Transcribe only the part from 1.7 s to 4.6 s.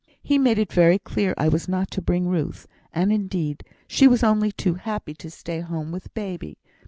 to bring Ruth; and, indeed, she was only